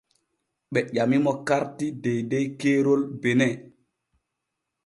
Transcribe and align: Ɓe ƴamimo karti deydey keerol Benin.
Ɓe 0.71 0.79
ƴamimo 0.95 1.31
karti 1.47 1.85
deydey 2.01 2.45
keerol 2.59 3.01
Benin. 3.21 3.55